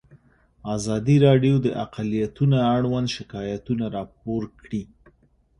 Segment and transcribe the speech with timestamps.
[0.75, 4.83] ازادي راډیو د اقلیتونه اړوند شکایتونه راپور کړي.